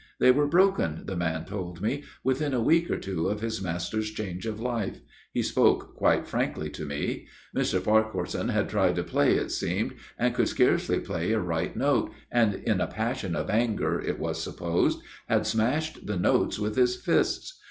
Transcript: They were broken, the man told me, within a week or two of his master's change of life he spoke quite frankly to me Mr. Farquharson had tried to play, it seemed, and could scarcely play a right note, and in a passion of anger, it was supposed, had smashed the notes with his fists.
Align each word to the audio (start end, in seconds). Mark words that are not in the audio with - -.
They 0.19 0.31
were 0.31 0.47
broken, 0.47 1.03
the 1.05 1.15
man 1.15 1.45
told 1.45 1.79
me, 1.79 2.03
within 2.23 2.55
a 2.55 2.59
week 2.63 2.89
or 2.89 2.97
two 2.97 3.27
of 3.27 3.41
his 3.41 3.61
master's 3.61 4.09
change 4.09 4.47
of 4.47 4.59
life 4.59 4.99
he 5.31 5.43
spoke 5.43 5.93
quite 5.93 6.27
frankly 6.27 6.71
to 6.71 6.85
me 6.87 7.27
Mr. 7.55 7.79
Farquharson 7.79 8.49
had 8.49 8.67
tried 8.67 8.95
to 8.95 9.03
play, 9.03 9.35
it 9.35 9.51
seemed, 9.51 9.93
and 10.17 10.33
could 10.33 10.47
scarcely 10.47 10.99
play 10.99 11.33
a 11.33 11.39
right 11.39 11.75
note, 11.77 12.11
and 12.31 12.55
in 12.55 12.81
a 12.81 12.87
passion 12.87 13.35
of 13.35 13.51
anger, 13.51 13.99
it 14.01 14.17
was 14.17 14.41
supposed, 14.41 15.01
had 15.29 15.45
smashed 15.45 16.07
the 16.07 16.17
notes 16.17 16.57
with 16.57 16.75
his 16.77 16.95
fists. 16.95 17.59